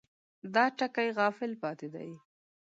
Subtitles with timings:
[0.53, 2.11] دې ټکي غافل پاتې دي.